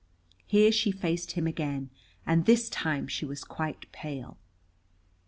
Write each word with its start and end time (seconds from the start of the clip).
Here 0.47 0.71
she 0.71 0.89
faced 0.91 1.33
him 1.33 1.45
again, 1.45 1.91
and 2.25 2.47
this 2.47 2.71
time 2.71 3.07
she 3.07 3.23
was 3.23 3.43
quite 3.43 3.85
pale. 3.91 4.39